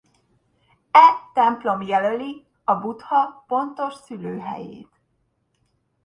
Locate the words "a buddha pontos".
2.63-3.93